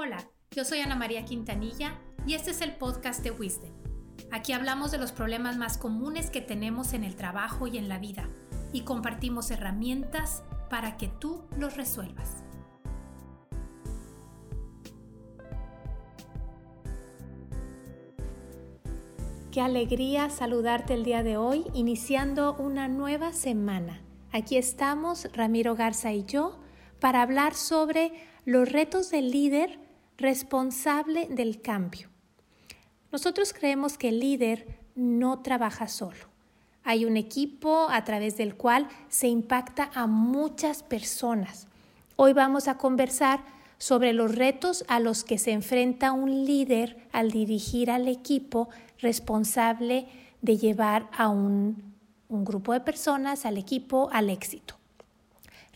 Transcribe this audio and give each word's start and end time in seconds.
Hola, 0.00 0.30
yo 0.52 0.64
soy 0.64 0.78
Ana 0.78 0.94
María 0.94 1.24
Quintanilla 1.24 1.98
y 2.24 2.34
este 2.34 2.52
es 2.52 2.60
el 2.60 2.76
podcast 2.76 3.20
de 3.24 3.32
Wisdom. 3.32 3.72
Aquí 4.30 4.52
hablamos 4.52 4.92
de 4.92 4.98
los 4.98 5.10
problemas 5.10 5.56
más 5.56 5.76
comunes 5.76 6.30
que 6.30 6.40
tenemos 6.40 6.92
en 6.92 7.02
el 7.02 7.16
trabajo 7.16 7.66
y 7.66 7.78
en 7.78 7.88
la 7.88 7.98
vida 7.98 8.28
y 8.72 8.82
compartimos 8.82 9.50
herramientas 9.50 10.44
para 10.70 10.96
que 10.98 11.08
tú 11.08 11.42
los 11.58 11.76
resuelvas. 11.76 12.44
Qué 19.50 19.60
alegría 19.60 20.30
saludarte 20.30 20.94
el 20.94 21.02
día 21.02 21.24
de 21.24 21.38
hoy, 21.38 21.64
iniciando 21.74 22.54
una 22.60 22.86
nueva 22.86 23.32
semana. 23.32 24.00
Aquí 24.30 24.58
estamos, 24.58 25.28
Ramiro 25.32 25.74
Garza 25.74 26.12
y 26.12 26.24
yo, 26.24 26.60
para 27.00 27.20
hablar 27.20 27.54
sobre 27.54 28.12
los 28.44 28.70
retos 28.70 29.10
del 29.10 29.32
líder 29.32 29.87
responsable 30.18 31.28
del 31.30 31.62
cambio. 31.62 32.08
Nosotros 33.12 33.52
creemos 33.52 33.96
que 33.96 34.08
el 34.08 34.20
líder 34.20 34.78
no 34.96 35.40
trabaja 35.40 35.86
solo. 35.86 36.26
Hay 36.82 37.04
un 37.04 37.16
equipo 37.16 37.88
a 37.88 38.04
través 38.04 38.36
del 38.36 38.56
cual 38.56 38.88
se 39.08 39.28
impacta 39.28 39.90
a 39.94 40.06
muchas 40.06 40.82
personas. 40.82 41.68
Hoy 42.16 42.32
vamos 42.32 42.66
a 42.66 42.76
conversar 42.78 43.44
sobre 43.78 44.12
los 44.12 44.34
retos 44.34 44.84
a 44.88 44.98
los 44.98 45.22
que 45.22 45.38
se 45.38 45.52
enfrenta 45.52 46.12
un 46.12 46.44
líder 46.44 47.06
al 47.12 47.30
dirigir 47.30 47.90
al 47.90 48.08
equipo 48.08 48.68
responsable 48.98 50.08
de 50.42 50.56
llevar 50.56 51.08
a 51.16 51.28
un, 51.28 51.94
un 52.28 52.44
grupo 52.44 52.72
de 52.72 52.80
personas, 52.80 53.46
al 53.46 53.56
equipo, 53.56 54.08
al 54.12 54.30
éxito. 54.30 54.74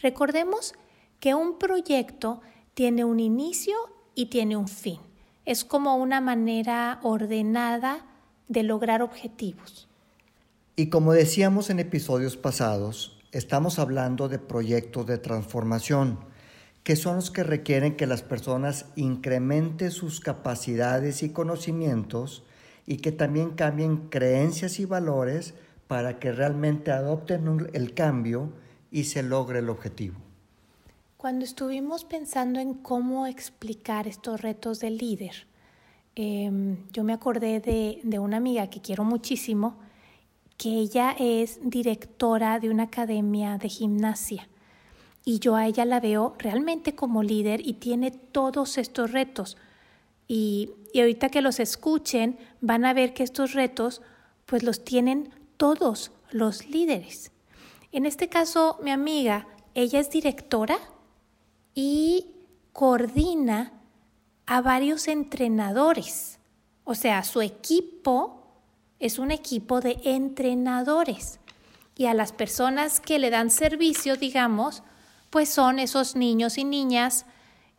Recordemos 0.00 0.74
que 1.20 1.34
un 1.34 1.58
proyecto 1.58 2.40
tiene 2.74 3.04
un 3.04 3.20
inicio 3.20 3.76
y 4.14 4.26
tiene 4.26 4.56
un 4.56 4.68
fin. 4.68 5.00
Es 5.44 5.64
como 5.64 5.96
una 5.96 6.20
manera 6.20 7.00
ordenada 7.02 8.06
de 8.48 8.62
lograr 8.62 9.02
objetivos. 9.02 9.88
Y 10.76 10.88
como 10.88 11.12
decíamos 11.12 11.70
en 11.70 11.80
episodios 11.80 12.36
pasados, 12.36 13.18
estamos 13.32 13.78
hablando 13.78 14.28
de 14.28 14.38
proyectos 14.38 15.06
de 15.06 15.18
transformación, 15.18 16.18
que 16.82 16.96
son 16.96 17.16
los 17.16 17.30
que 17.30 17.44
requieren 17.44 17.96
que 17.96 18.06
las 18.06 18.22
personas 18.22 18.86
incrementen 18.96 19.90
sus 19.90 20.20
capacidades 20.20 21.22
y 21.22 21.30
conocimientos 21.30 22.44
y 22.86 22.96
que 22.96 23.12
también 23.12 23.50
cambien 23.50 24.08
creencias 24.08 24.80
y 24.80 24.84
valores 24.84 25.54
para 25.86 26.18
que 26.18 26.32
realmente 26.32 26.90
adopten 26.90 27.68
el 27.72 27.94
cambio 27.94 28.52
y 28.90 29.04
se 29.04 29.22
logre 29.22 29.60
el 29.60 29.70
objetivo. 29.70 30.16
Cuando 31.22 31.44
estuvimos 31.44 32.04
pensando 32.04 32.58
en 32.58 32.74
cómo 32.74 33.28
explicar 33.28 34.08
estos 34.08 34.40
retos 34.40 34.80
del 34.80 34.98
líder, 34.98 35.46
em, 36.16 36.78
yo 36.92 37.04
me 37.04 37.12
acordé 37.12 37.60
de, 37.60 38.00
de 38.02 38.18
una 38.18 38.38
amiga 38.38 38.68
que 38.68 38.80
quiero 38.80 39.04
muchísimo, 39.04 39.78
que 40.58 40.70
ella 40.70 41.14
es 41.16 41.60
directora 41.62 42.58
de 42.58 42.70
una 42.70 42.82
academia 42.82 43.56
de 43.56 43.68
gimnasia 43.68 44.48
y 45.24 45.38
yo 45.38 45.54
a 45.54 45.68
ella 45.68 45.84
la 45.84 46.00
veo 46.00 46.34
realmente 46.38 46.96
como 46.96 47.22
líder 47.22 47.64
y 47.64 47.74
tiene 47.74 48.10
todos 48.10 48.76
estos 48.76 49.12
retos. 49.12 49.56
Y, 50.26 50.70
y, 50.92 51.02
ahorita 51.02 51.28
que 51.28 51.40
los 51.40 51.60
escuchen 51.60 52.36
van 52.60 52.84
a 52.84 52.94
ver 52.94 53.14
que 53.14 53.22
estos 53.22 53.52
retos 53.52 54.02
pues 54.44 54.64
los 54.64 54.82
tienen 54.82 55.30
todos 55.56 56.10
los 56.32 56.66
líderes. 56.68 57.30
En 57.92 58.06
este 58.06 58.28
caso, 58.28 58.76
mi 58.82 58.90
amiga, 58.90 59.46
ella 59.74 60.00
es 60.00 60.10
directora 60.10 60.80
y 61.74 62.26
coordina 62.72 63.72
a 64.46 64.60
varios 64.60 65.08
entrenadores. 65.08 66.38
O 66.84 66.94
sea, 66.94 67.22
su 67.24 67.40
equipo 67.40 68.42
es 68.98 69.18
un 69.18 69.30
equipo 69.30 69.80
de 69.80 70.00
entrenadores. 70.04 71.40
Y 71.96 72.06
a 72.06 72.14
las 72.14 72.32
personas 72.32 73.00
que 73.00 73.18
le 73.18 73.30
dan 73.30 73.50
servicio, 73.50 74.16
digamos, 74.16 74.82
pues 75.30 75.48
son 75.48 75.78
esos 75.78 76.16
niños 76.16 76.58
y 76.58 76.64
niñas 76.64 77.26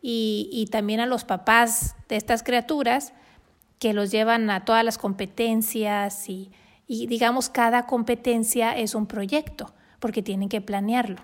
y, 0.02 0.68
también 0.70 1.00
a 1.00 1.06
los 1.06 1.24
papás 1.24 1.96
de 2.08 2.16
estas 2.16 2.42
criaturas 2.42 3.14
que 3.78 3.94
los 3.94 4.10
llevan 4.10 4.50
a 4.50 4.64
todas 4.64 4.84
las 4.84 4.98
competencias 4.98 6.28
y, 6.28 6.50
digamos 6.86 7.48
cada 7.48 7.86
competencia 7.86 8.76
es 8.76 8.94
un 8.94 9.06
proyecto 9.06 9.72
porque 10.00 10.22
tienen 10.22 10.50
que 10.50 10.60
planearlo. 10.60 11.22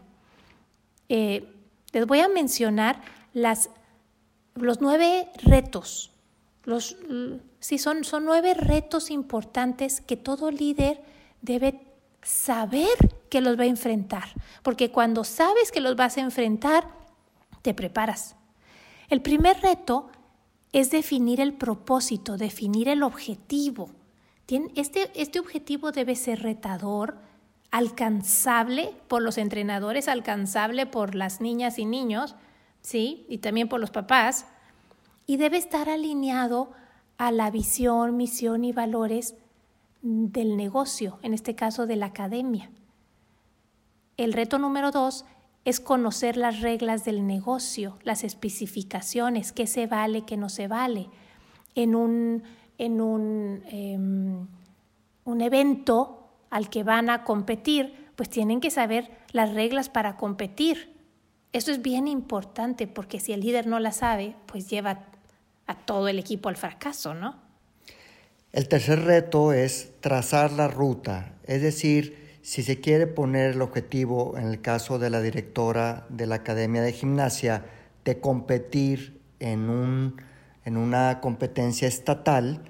Eh, 1.10 1.59
les 1.92 2.06
voy 2.06 2.20
a 2.20 2.28
mencionar 2.28 3.00
los 3.34 4.80
nueve 4.80 5.28
retos. 5.42 6.12
Los, 6.64 6.96
son, 7.60 8.04
son 8.04 8.24
nueve 8.24 8.54
retos 8.54 9.10
importantes 9.10 10.00
que 10.00 10.16
todo 10.16 10.50
líder 10.50 11.02
debe 11.40 11.80
saber 12.22 12.96
que 13.28 13.40
los 13.40 13.58
va 13.58 13.62
a 13.62 13.66
enfrentar. 13.66 14.28
Porque 14.62 14.90
cuando 14.90 15.24
sabes 15.24 15.72
que 15.72 15.80
los 15.80 15.96
vas 15.96 16.16
a 16.16 16.20
enfrentar, 16.20 16.86
te 17.62 17.74
preparas. 17.74 18.36
El 19.08 19.22
primer 19.22 19.60
reto 19.60 20.10
es 20.72 20.90
definir 20.90 21.40
el 21.40 21.54
propósito, 21.54 22.36
definir 22.36 22.88
el 22.88 23.02
objetivo. 23.02 23.90
Este, 24.74 25.10
este 25.14 25.38
objetivo 25.38 25.92
debe 25.92 26.16
ser 26.16 26.42
retador, 26.42 27.18
alcanzable 27.70 28.94
por 29.08 29.22
los 29.22 29.38
entrenadores, 29.38 30.08
alcanzable 30.08 30.86
por 30.86 31.14
las 31.14 31.41
niñas 31.41 31.78
y 31.78 31.84
niños, 31.84 32.34
¿sí? 32.82 33.26
Y 33.28 33.38
también 33.38 33.69
por 33.69 33.81
los 33.81 33.91
papás. 33.91 34.47
Y 35.26 35.36
debe 35.36 35.58
estar 35.58 35.88
alineado 35.88 36.72
a 37.16 37.31
la 37.31 37.50
visión, 37.50 38.16
misión 38.16 38.64
y 38.64 38.72
valores 38.72 39.34
del 40.03 40.56
negocio, 40.56 41.19
en 41.22 41.34
este 41.34 41.54
caso 41.54 41.86
de 41.86 41.97
la 41.97 42.06
academia. 42.06 42.70
El 44.16 44.32
reto 44.32 44.58
número 44.58 44.91
dos 44.91 45.25
es 45.64 45.78
conocer 45.78 46.37
las 46.37 46.60
reglas 46.60 47.04
del 47.04 47.26
negocio, 47.26 47.98
las 48.02 48.25
especificaciones, 48.25 49.52
qué 49.52 49.66
se 49.66 49.87
vale, 49.87 50.22
qué 50.22 50.37
no 50.37 50.48
se 50.48 50.69
vale. 50.69 51.08
En 51.75 51.94
un, 51.94 52.42
en 52.78 53.00
un, 53.00 53.62
em, 53.66 54.47
un 55.25 55.41
evento 55.41 56.19
al 56.50 56.69
que 56.69 56.83
van 56.83 57.09
a 57.11 57.25
competir, 57.25 58.11
pues 58.16 58.28
tienen 58.28 58.61
que 58.61 58.71
saber 58.71 59.11
las 59.33 59.55
reglas 59.55 59.88
para 59.88 60.16
competir. 60.16 60.94
Eso 61.53 61.71
es 61.71 61.81
bien 61.83 62.06
importante 62.06 62.87
porque 62.87 63.19
si 63.21 63.33
el 63.33 63.41
líder 63.41 63.66
no 63.66 63.81
la 63.81 63.93
sabe, 63.93 64.37
pues 64.47 64.69
lleva 64.69 65.06
a 65.66 65.75
todo 65.75 66.09
el 66.09 66.19
equipo 66.19 66.49
al 66.49 66.56
fracaso, 66.56 67.15
¿no? 67.15 67.37
El 68.53 68.69
tercer 68.69 69.05
reto 69.05 69.53
es 69.53 69.93
trazar 70.00 70.53
la 70.53 70.66
ruta, 70.66 71.34
es 71.44 71.62
decir, 71.62 72.38
si 72.43 72.62
se 72.62 72.81
quiere 72.81 73.06
poner 73.06 73.53
el 73.53 73.62
objetivo, 73.62 74.37
en 74.37 74.49
el 74.49 74.61
caso 74.61 74.99
de 74.99 75.11
la 75.11 75.21
directora 75.21 76.06
de 76.09 76.27
la 76.27 76.37
Academia 76.37 76.82
de 76.82 76.93
Gimnasia, 76.93 77.65
de 78.05 78.19
competir 78.19 79.21
en, 79.38 79.71
un, 79.71 80.21
en 80.65 80.77
una 80.77 81.21
competencia 81.21 81.87
estatal, 81.87 82.62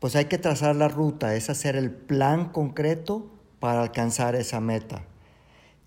pues 0.00 0.16
hay 0.16 0.26
que 0.26 0.38
trazar 0.38 0.76
la 0.76 0.88
ruta, 0.88 1.34
es 1.34 1.50
hacer 1.50 1.76
el 1.76 1.90
plan 1.90 2.50
concreto 2.50 3.26
para 3.58 3.82
alcanzar 3.82 4.34
esa 4.34 4.60
meta. 4.60 5.04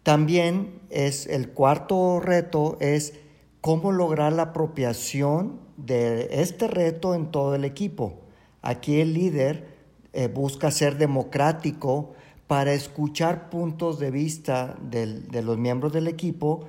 También 0.03 0.81
es 0.89 1.27
el 1.27 1.49
cuarto 1.49 2.19
reto 2.19 2.77
es 2.79 3.13
cómo 3.61 3.91
lograr 3.91 4.33
la 4.33 4.43
apropiación 4.43 5.59
de 5.77 6.41
este 6.41 6.67
reto 6.67 7.13
en 7.13 7.31
todo 7.31 7.55
el 7.55 7.63
equipo. 7.63 8.21
Aquí 8.61 8.99
el 8.99 9.13
líder 9.13 9.67
eh, 10.13 10.27
busca 10.27 10.71
ser 10.71 10.97
democrático 10.97 12.13
para 12.47 12.73
escuchar 12.73 13.49
puntos 13.49 13.99
de 13.99 14.11
vista 14.11 14.75
de 14.81 15.41
los 15.41 15.57
miembros 15.57 15.93
del 15.93 16.07
equipo 16.07 16.67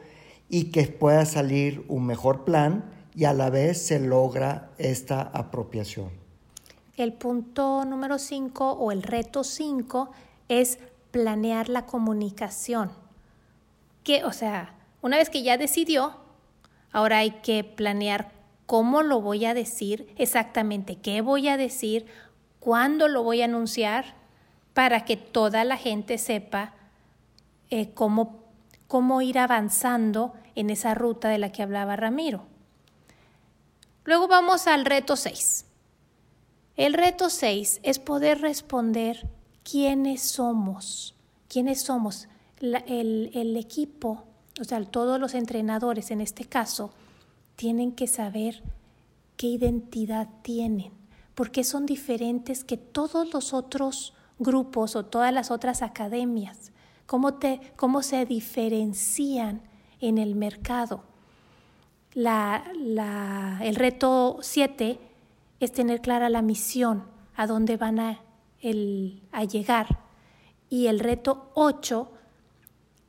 y 0.48 0.64
que 0.64 0.84
pueda 0.84 1.24
salir 1.24 1.84
un 1.88 2.06
mejor 2.06 2.44
plan 2.44 2.84
y 3.14 3.24
a 3.24 3.32
la 3.32 3.50
vez 3.50 3.78
se 3.78 3.98
logra 3.98 4.70
esta 4.78 5.22
apropiación. 5.22 6.22
El 7.03 7.15
punto 7.15 7.84
número 7.84 8.16
5 8.16 8.75
o 8.75 8.93
el 8.93 9.03
reto 9.03 9.43
5 9.43 10.13
es 10.47 10.78
planear 11.10 11.69
la 11.69 11.84
comunicación. 11.84 12.93
Que, 14.04 14.22
o 14.22 14.33
sea, 14.33 14.72
una 15.01 15.16
vez 15.16 15.28
que 15.28 15.43
ya 15.43 15.59
decidió, 15.59 16.15
ahora 16.93 17.19
hay 17.19 17.33
que 17.43 17.65
planear 17.65 18.31
cómo 18.66 19.03
lo 19.03 19.21
voy 19.21 19.47
a 19.47 19.53
decir, 19.53 20.15
exactamente 20.16 20.95
qué 20.95 21.22
voy 21.22 21.49
a 21.49 21.57
decir, 21.57 22.07
cuándo 22.60 23.09
lo 23.09 23.25
voy 23.25 23.43
a 23.43 23.47
anunciar, 23.47 24.15
para 24.72 25.04
que 25.04 25.16
toda 25.16 25.65
la 25.65 25.78
gente 25.78 26.19
sepa 26.19 26.72
eh, 27.71 27.91
cómo, 27.95 28.45
cómo 28.87 29.22
ir 29.22 29.41
avanzando 29.41 30.34
en 30.54 30.71
esa 30.71 30.95
ruta 30.95 31.31
de 31.31 31.39
la 31.39 31.51
que 31.51 31.65
hablaba 31.65 31.97
Ramiro. 31.97 32.45
Luego 34.04 34.28
vamos 34.28 34.69
al 34.69 34.84
reto 34.84 35.16
6. 35.16 35.66
El 36.77 36.95
reto 36.95 37.28
6 37.28 37.80
es 37.83 37.98
poder 37.98 38.41
responder 38.41 39.28
quiénes 39.63 40.22
somos, 40.22 41.15
quiénes 41.48 41.83
somos. 41.83 42.28
el, 42.60 43.30
el 43.34 43.57
equipo, 43.57 44.24
o 44.60 44.65
sea, 44.65 44.83
todos 44.84 45.21
los 45.21 45.34
entrenadores 45.34 46.10
en 46.10 46.21
este 46.21 46.45
caso, 46.45 46.92
tienen 47.57 47.92
que 47.92 48.07
saber 48.07 48.63
qué 49.36 49.48
identidad 49.48 50.28
tienen, 50.42 50.92
por 51.34 51.51
qué 51.51 51.65
son 51.65 51.84
diferentes 51.84 52.65
que 52.65 52.77
todos 52.77 53.33
los 53.34 53.53
otros 53.53 54.15
grupos 54.39 54.97
o 54.97 55.04
todas 55.04 55.33
las 55.33 55.51
otras 55.51 55.83
academias, 55.83 56.72
cómo, 57.07 57.34
te, 57.34 57.60
cómo 57.77 58.03
se 58.03 58.25
diferencian 58.25 59.63
en 60.01 60.18
el 60.18 60.34
mercado. 60.34 61.04
La, 62.15 62.65
la, 62.75 63.60
el 63.63 63.75
reto 63.77 64.39
7 64.41 65.11
es 65.64 65.72
tener 65.72 66.00
clara 66.00 66.28
la 66.28 66.42
misión, 66.42 67.04
a 67.34 67.47
dónde 67.47 67.76
van 67.76 68.00
a, 68.00 68.20
llegar. 68.60 69.98
Y 70.68 70.86
el 70.86 71.00
reto 71.00 71.50
8 71.54 72.12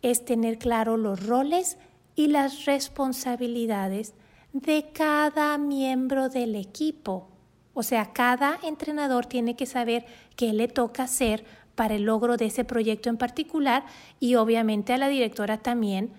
es 0.02 0.26
tener 0.26 0.58
claro 0.58 0.98
los 0.98 1.26
roles 1.26 1.78
y 2.16 2.28
las 2.28 2.66
responsabilidades 2.66 4.14
de 4.52 4.90
cada 4.94 5.58
miembro 5.58 6.30
del 6.30 6.56
equipo. 6.56 7.30
O 7.74 7.84
sea, 7.84 8.14
cada 8.14 8.60
entrenador 8.64 9.26
tiene 9.26 9.56
que 9.56 9.66
saber 9.66 10.06
qué 10.36 10.54
le 10.54 10.68
toca 10.68 11.04
hacer 11.04 11.46
para 11.76 11.96
el 11.96 12.04
logro 12.04 12.38
de 12.38 12.46
ese 12.46 12.64
proyecto 12.64 13.10
en 13.10 13.18
particular 13.18 13.86
y 14.20 14.36
obviamente 14.36 14.94
a 14.94 14.98
la 14.98 15.08
directora 15.08 15.58
también. 15.58 16.12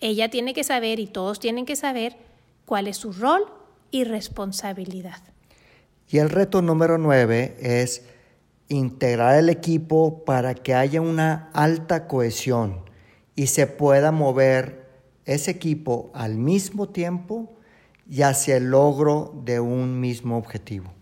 Ella 0.00 0.28
tiene 0.30 0.52
que 0.52 0.64
saber 0.64 1.00
y 1.00 1.06
todos 1.06 1.40
tienen 1.40 1.64
que 1.64 1.76
saber 1.76 2.16
cuál 2.66 2.88
es 2.88 2.98
su 2.98 3.12
rol 3.12 3.46
y 3.90 4.04
responsabilidad. 4.04 5.35
Y 6.08 6.18
el 6.18 6.30
reto 6.30 6.62
número 6.62 6.98
nueve 6.98 7.56
es 7.60 8.02
integrar 8.68 9.36
el 9.36 9.48
equipo 9.48 10.24
para 10.24 10.54
que 10.54 10.74
haya 10.74 11.00
una 11.00 11.50
alta 11.52 12.06
cohesión 12.06 12.80
y 13.34 13.48
se 13.48 13.66
pueda 13.66 14.12
mover 14.12 14.86
ese 15.24 15.50
equipo 15.50 16.10
al 16.14 16.36
mismo 16.36 16.88
tiempo 16.88 17.56
y 18.08 18.22
hacia 18.22 18.56
el 18.56 18.70
logro 18.70 19.32
de 19.44 19.60
un 19.60 20.00
mismo 20.00 20.38
objetivo. 20.38 20.92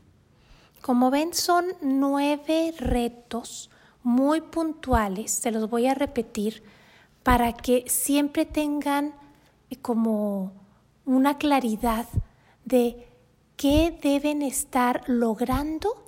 Como 0.80 1.10
ven, 1.10 1.32
son 1.32 1.66
nueve 1.80 2.74
retos 2.78 3.70
muy 4.02 4.40
puntuales, 4.40 5.30
se 5.30 5.50
los 5.50 5.70
voy 5.70 5.86
a 5.86 5.94
repetir, 5.94 6.62
para 7.22 7.54
que 7.54 7.84
siempre 7.86 8.44
tengan 8.44 9.14
como 9.80 10.52
una 11.06 11.38
claridad 11.38 12.06
de 12.64 13.08
qué 13.56 13.96
deben 14.02 14.42
estar 14.42 15.02
logrando 15.06 16.02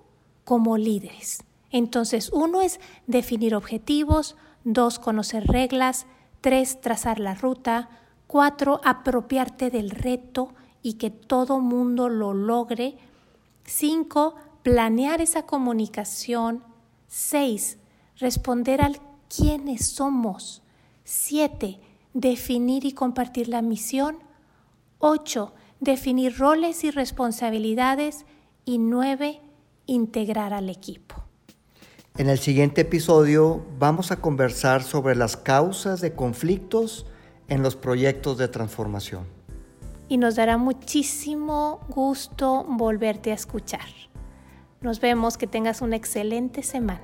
como 0.44 0.76
líderes. 0.76 1.42
Entonces, 1.70 2.30
uno 2.32 2.62
es 2.62 2.80
definir 3.06 3.54
objetivos, 3.54 4.36
dos, 4.64 4.98
conocer 4.98 5.46
reglas, 5.46 6.06
tres, 6.40 6.80
trazar 6.80 7.18
la 7.18 7.34
ruta, 7.34 7.88
cuatro, 8.26 8.80
apropiarte 8.84 9.70
del 9.70 9.90
reto 9.90 10.54
y 10.82 10.94
que 10.94 11.10
todo 11.10 11.60
mundo 11.60 12.08
lo 12.08 12.34
logre, 12.34 12.96
cinco, 13.64 14.36
planear 14.62 15.20
esa 15.20 15.46
comunicación, 15.46 16.62
seis, 17.08 17.78
responder 18.18 18.80
al 18.80 19.00
quiénes 19.28 19.86
somos, 19.86 20.62
siete, 21.04 21.80
definir 22.14 22.84
y 22.84 22.92
compartir 22.92 23.48
la 23.48 23.62
misión, 23.62 24.18
ocho, 24.98 25.52
definir 25.80 26.38
roles 26.38 26.84
y 26.84 26.90
responsabilidades 26.90 28.24
y 28.64 28.78
nueve, 28.78 29.40
integrar 29.86 30.52
al 30.52 30.70
equipo. 30.70 31.16
En 32.18 32.30
el 32.30 32.38
siguiente 32.38 32.80
episodio 32.80 33.62
vamos 33.78 34.10
a 34.10 34.16
conversar 34.16 34.82
sobre 34.82 35.14
las 35.14 35.36
causas 35.36 36.00
de 36.00 36.14
conflictos 36.14 37.06
en 37.48 37.62
los 37.62 37.76
proyectos 37.76 38.38
de 38.38 38.48
transformación. 38.48 39.24
Y 40.08 40.16
nos 40.16 40.36
dará 40.36 40.56
muchísimo 40.56 41.80
gusto 41.88 42.64
volverte 42.68 43.32
a 43.32 43.34
escuchar. 43.34 43.86
Nos 44.80 45.00
vemos, 45.00 45.36
que 45.36 45.46
tengas 45.46 45.82
una 45.82 45.96
excelente 45.96 46.62
semana. 46.62 47.02